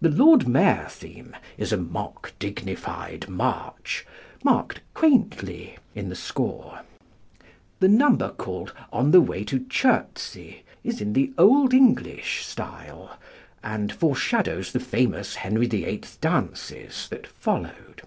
The 0.00 0.08
Lord 0.10 0.48
Mayor 0.48 0.88
theme 0.90 1.36
is 1.56 1.72
a 1.72 1.76
mock 1.76 2.32
dignified 2.40 3.28
march, 3.28 4.04
marked 4.42 4.80
"quaintly" 4.92 5.78
in 5.94 6.08
the 6.08 6.16
score. 6.16 6.80
The 7.78 7.86
number 7.86 8.30
called 8.30 8.72
"On 8.92 9.12
the 9.12 9.20
Way 9.20 9.44
to 9.44 9.64
Chertsey" 9.68 10.64
is 10.82 11.00
in 11.00 11.12
the 11.12 11.32
"Old 11.38 11.72
English 11.72 12.44
style," 12.44 13.16
and 13.62 13.92
foreshadows 13.92 14.72
the 14.72 14.80
famous 14.80 15.36
"Henry 15.36 15.66
VIII. 15.68 16.02
Dances" 16.20 17.06
that 17.10 17.28
followed. 17.28 18.02